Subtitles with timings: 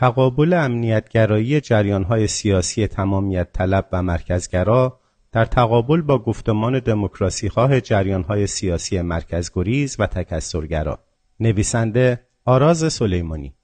[0.00, 5.00] تقابل امنیتگرایی جریانهای سیاسی تمامیت طلب و مرکزگرا
[5.32, 10.98] در تقابل با گفتمان دموکراسیخواه جریانهای سیاسی مرکزگریز و تکثرگرا
[11.40, 13.54] نویسنده آراز سلیمانی.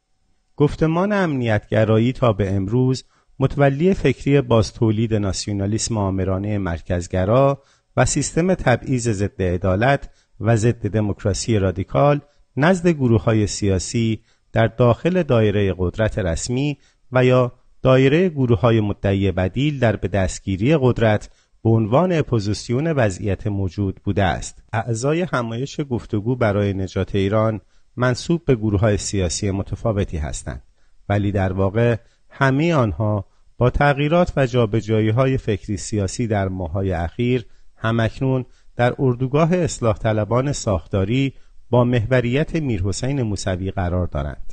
[0.57, 3.05] گفتمان امنیتگرایی تا به امروز
[3.39, 7.63] متولی فکری بازتولید ناسیونالیسم آمرانه مرکزگرا
[7.97, 10.11] و سیستم تبعیض ضد عدالت
[10.41, 12.21] و ضد دموکراسی رادیکال
[12.57, 14.21] نزد گروه های سیاسی
[14.55, 16.79] در داخل دایره قدرت رسمی
[17.13, 21.31] و یا دایره گروه های مدعی بدیل در به دستگیری قدرت
[21.65, 24.63] به عنوان اپوزیسیون وضعیت موجود بوده است.
[24.73, 27.61] اعضای همایش گفتگو برای نجات ایران
[27.97, 30.63] منصوب به گروه های سیاسی متفاوتی هستند
[31.09, 31.97] ولی در واقع
[32.31, 33.27] همه آنها
[33.59, 38.45] با تغییرات و جابجایی های فکری سیاسی در ماهای اخیر همکنون
[38.77, 41.33] در اردوگاه اصلاح طلبان ساختاری
[41.75, 44.53] با محوریت میرحسین موسوی قرار دارند.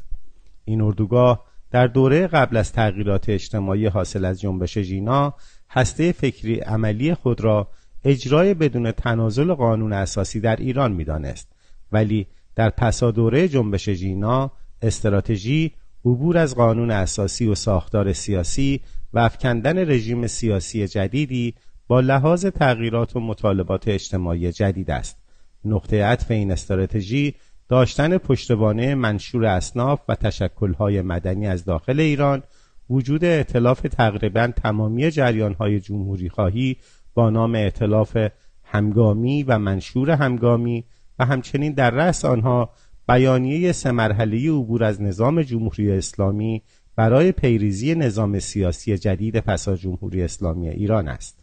[0.66, 5.34] این اردوگاه در دوره قبل از تغییرات اجتماعی حاصل از جنبش جینا
[5.70, 7.68] هسته فکری عملی خود را
[8.04, 11.52] اجرای بدون تنازل قانون اساسی در ایران می‌دانست.
[11.92, 15.72] ولی در پسا دوره جنبش جینا استراتژی
[16.06, 18.82] عبور از قانون اساسی و ساختار سیاسی
[19.14, 21.54] و افکندن رژیم سیاسی جدیدی
[21.88, 25.21] با لحاظ تغییرات و مطالبات اجتماعی جدید است.
[25.66, 27.36] نقطه عطف این استراتژی
[27.70, 32.44] داشتن پشتوانه منشور اصناف و تشکلهای مدنی از داخل ایران
[32.90, 36.78] وجود اعتلاف تقریبا تمامی جریانهای جمهوری خواهی
[37.14, 38.18] با نام اعتلاف
[38.64, 40.86] همگامی و منشور همگامی
[41.20, 42.70] و همچنین در رأس آنها
[43.08, 46.64] بیانیه سه مرحله عبور از نظام جمهوری اسلامی
[46.96, 51.41] برای پیریزی نظام سیاسی جدید پسا جمهوری اسلامی ایران است.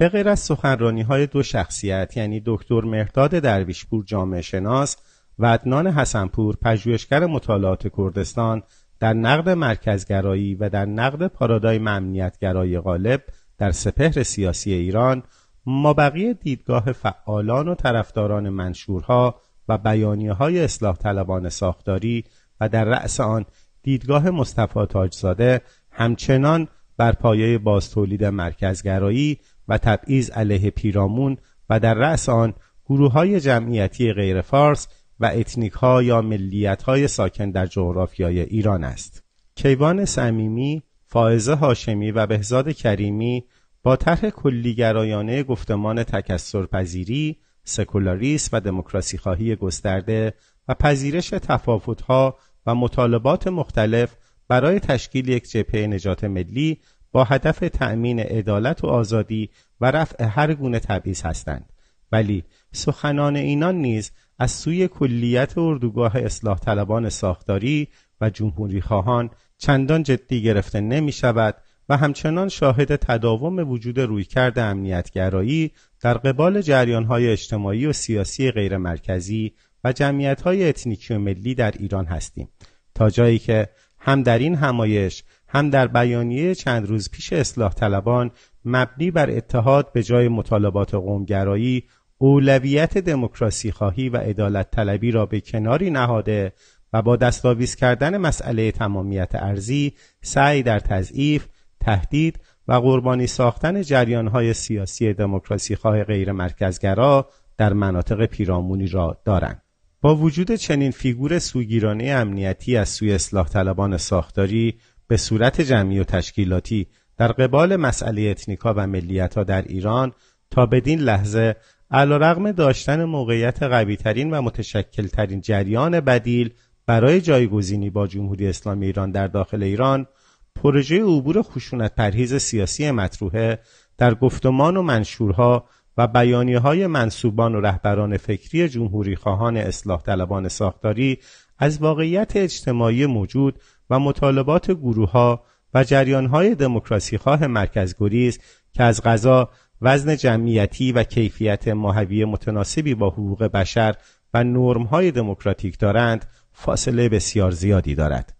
[0.00, 4.96] به غیر از سخنرانی های دو شخصیت یعنی دکتر مهرداد درویشپور جامعه شناس
[5.38, 8.62] و عدنان حسنپور پژوهشگر مطالعات کردستان
[9.00, 13.22] در نقد مرکزگرایی و در نقد پارادایم امنیتگرایی غالب
[13.58, 15.22] در سپهر سیاسی ایران
[15.66, 22.24] ما بقیه دیدگاه فعالان و طرفداران منشورها و بیانیه های اصلاح طلبان ساختاری
[22.60, 23.44] و در رأس آن
[23.82, 25.60] دیدگاه مصطفی تاجزاده
[25.90, 29.38] همچنان بر پایه بازتولید مرکزگرایی
[29.70, 31.36] و تبعیض علیه پیرامون
[31.70, 32.54] و در رأس آن
[32.86, 34.88] گروه های جمعیتی غیر فارس
[35.20, 39.24] و اتنیک ها یا ملیت های ساکن در جغرافیای ایران است.
[39.54, 43.44] کیوان صمیمی، فائزه هاشمی و بهزاد کریمی
[43.82, 50.34] با طرح کلی‌گرایانه گفتمان تکثرپذیری، سکولاریسم و دموکراسی خواهی گسترده
[50.68, 54.16] و پذیرش تفاوتها و مطالبات مختلف
[54.48, 56.78] برای تشکیل یک جبهه نجات ملی
[57.12, 59.50] با هدف تأمین عدالت و آزادی
[59.80, 61.72] و رفع هر گونه تبعیض هستند.
[62.12, 67.88] ولی سخنان اینان نیز از سوی کلیت اردوگاه اصلاح طلبان ساختاری
[68.20, 71.54] و جمهوری خواهان چندان جدی گرفته نمی شود
[71.88, 79.52] و همچنان شاهد تداوم وجود رویکرد امنیتگرایی در قبال جریانهای اجتماعی و سیاسی غیرمرکزی
[79.84, 82.48] و جمعیتهای اتنیکی و ملی در ایران هستیم.
[82.94, 83.68] تا جایی که
[84.00, 88.30] هم در این همایش هم در بیانیه چند روز پیش اصلاح طلبان
[88.64, 91.84] مبنی بر اتحاد به جای مطالبات قومگرایی
[92.18, 96.52] اولویت دموکراسی خواهی و عدالت طلبی را به کناری نهاده
[96.92, 101.46] و با دستاویز کردن مسئله تمامیت ارزی سعی در تضعیف،
[101.80, 109.62] تهدید و قربانی ساختن جریانهای سیاسی دموکراسی خواه غیر مرکزگرا در مناطق پیرامونی را دارند.
[110.02, 114.74] با وجود چنین فیگور سوگیرانه امنیتی از سوی اصلاح طلبان ساختاری
[115.08, 120.12] به صورت جمعی و تشکیلاتی در قبال مسئله اتنیکا و ملیتها در ایران
[120.50, 121.56] تا بدین لحظه
[121.90, 126.54] علیرغم داشتن موقعیت قویترین و متشکلترین جریان بدیل
[126.86, 130.06] برای جایگزینی با جمهوری اسلامی ایران در داخل ایران
[130.54, 133.58] پروژه عبور خشونت پرهیز سیاسی مطروحه
[133.98, 140.48] در گفتمان و منشورها و بیانیه های منصوبان و رهبران فکری جمهوری خواهان اصلاح طلبان
[140.48, 141.18] ساختاری
[141.58, 143.58] از واقعیت اجتماعی موجود
[143.90, 145.44] و مطالبات گروه ها
[145.74, 148.38] و جریان های دموکراسی خواه مرکزگریز
[148.72, 149.50] که از غذا
[149.82, 153.94] وزن جمعیتی و کیفیت ماهوی متناسبی با حقوق بشر
[154.34, 158.34] و نرم های دموکراتیک دارند فاصله بسیار زیادی دارد.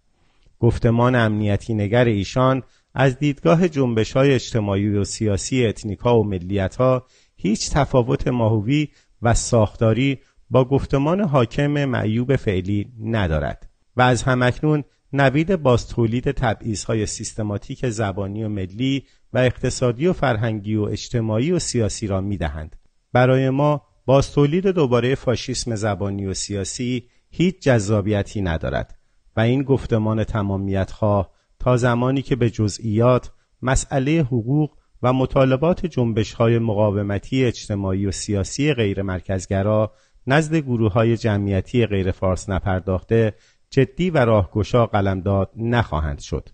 [0.59, 2.63] گفتمان امنیتی نگر ایشان
[2.93, 7.05] از دیدگاه جنبش های اجتماعی و سیاسی اتنیکا و ملیت ها
[7.41, 8.87] هیچ تفاوت ماهوی
[9.21, 14.83] و ساختاری با گفتمان حاکم معیوب فعلی ندارد و از همکنون
[15.13, 16.41] نوید بازتولید
[16.87, 19.03] های سیستماتیک زبانی و ملی
[19.33, 22.75] و اقتصادی و فرهنگی و اجتماعی و سیاسی را می‌دهند.
[23.13, 28.99] برای ما بازتولید دوباره فاشیسم زبانی و سیاسی هیچ جذابیتی ندارد
[29.35, 34.71] و این گفتمان تمامیت خواه تا زمانی که به جزئیات مسئله حقوق
[35.03, 39.91] و مطالبات جنبش های مقاومتی اجتماعی و سیاسی غیر مرکزگرا
[40.27, 43.33] نزد گروه های جمعیتی غیر فارس نپرداخته
[43.69, 46.49] جدی و راهگشا قلمداد نخواهند شد.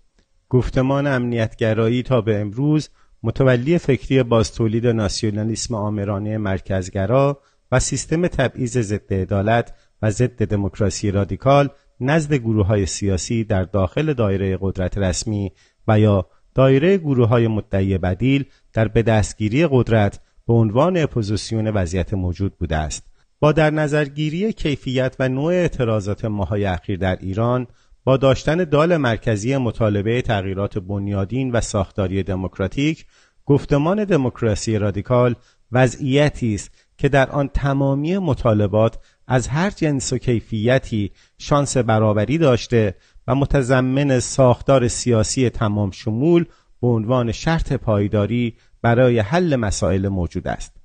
[0.48, 2.88] گفتمان امنیتگرایی تا به امروز
[3.22, 7.40] متولی فکری بازتولید ناسیونالیسم آمرانه مرکزگرا
[7.72, 11.68] و سیستم تبعیض ضد عدالت و ضد دموکراسی رادیکال
[12.00, 15.52] نزد گروه های سیاسی در داخل دایره قدرت رسمی
[15.88, 16.26] و یا
[16.58, 22.76] دایره گروه های مدعی بدیل در به دستگیری قدرت به عنوان اپوزیسیون وضعیت موجود بوده
[22.76, 23.06] است.
[23.40, 27.66] با در نظرگیری کیفیت و نوع اعتراضات ماهای اخیر در ایران
[28.04, 33.06] با داشتن دال مرکزی مطالبه تغییرات بنیادین و ساختاری دموکراتیک
[33.46, 35.34] گفتمان دموکراسی رادیکال
[35.72, 38.98] وضعیتی است که در آن تمامی مطالبات
[39.30, 42.94] از هر جنس و کیفیتی شانس برابری داشته
[43.26, 46.44] و متضمن ساختار سیاسی تمام شمول
[46.82, 50.76] به عنوان شرط پایداری برای حل مسائل موجود است.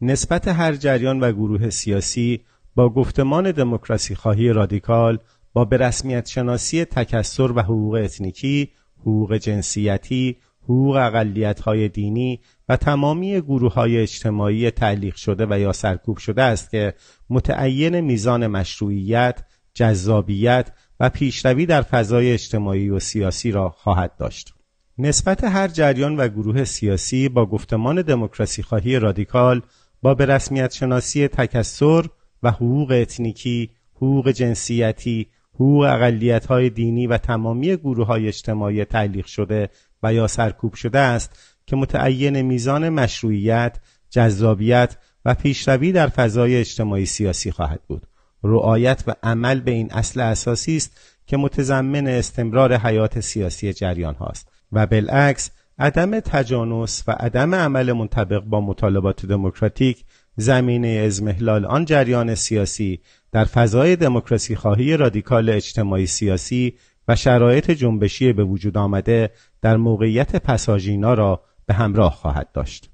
[0.00, 2.40] نسبت هر جریان و گروه سیاسی
[2.74, 5.18] با گفتمان دموکراسی خواهی رادیکال
[5.52, 8.70] با به رسمیت شناسی تکثر و حقوق اتنیکی،
[9.00, 15.72] حقوق جنسیتی، حقوق اقلیت های دینی و تمامی گروه های اجتماعی تعلیق شده و یا
[15.72, 16.94] سرکوب شده است که
[17.30, 19.44] متعین میزان مشروعیت،
[19.74, 20.70] جذابیت
[21.00, 24.54] و پیشروی در فضای اجتماعی و سیاسی را خواهد داشت.
[24.98, 29.62] نسبت هر جریان و گروه سیاسی با گفتمان دموکراسی خواهی رادیکال
[30.02, 32.06] با به رسمیت شناسی تکسر
[32.42, 39.26] و حقوق اتنیکی، حقوق جنسیتی، حقوق اقلیت های دینی و تمامی گروه های اجتماعی تعلیق
[39.26, 39.70] شده
[40.02, 43.78] و یا سرکوب شده است که متعین میزان مشروعیت،
[44.10, 48.06] جذابیت و پیشروی در فضای اجتماعی سیاسی خواهد بود.
[48.44, 54.48] رعایت و عمل به این اصل اساسی است که متضمن استمرار حیات سیاسی جریان هاست
[54.72, 60.04] و بالعکس عدم تجانس و عدم عمل منطبق با مطالبات دموکراتیک
[60.36, 63.00] زمینه ازمهلال آن جریان سیاسی
[63.32, 66.74] در فضای دموکراسی خواهی رادیکال اجتماعی سیاسی
[67.08, 72.91] و شرایط جنبشی به وجود آمده در موقعیت پساژینا را به همراه خواهد داشت.